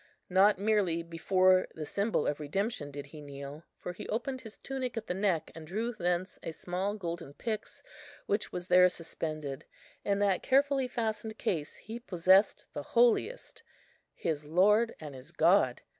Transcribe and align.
Not 0.31 0.57
merely 0.57 1.03
before 1.03 1.67
the 1.75 1.85
symbol 1.85 2.25
of 2.25 2.39
redemption 2.39 2.89
did 2.89 3.05
he 3.05 3.21
kneel; 3.21 3.65
for 3.77 3.93
he 3.93 4.09
opened 4.09 4.41
his 4.41 4.57
tunic 4.57 4.97
at 4.97 5.05
the 5.05 5.13
neck, 5.13 5.51
and 5.53 5.67
drew 5.67 5.93
thence 5.93 6.39
a 6.41 6.53
small 6.53 6.95
golden 6.95 7.35
pyx 7.35 7.83
which 8.25 8.51
was 8.51 8.67
there 8.67 8.89
suspended. 8.89 9.63
In 10.03 10.17
that 10.17 10.41
carefully 10.41 10.87
fastened 10.87 11.37
case 11.37 11.75
he 11.75 11.99
possessed 11.99 12.65
the 12.73 12.81
Holiest, 12.81 13.61
his 14.15 14.43
Lord 14.43 14.95
and 14.99 15.13
his 15.13 15.31
God. 15.31 15.81